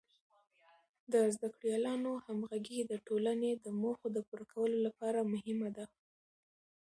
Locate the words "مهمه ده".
5.33-5.85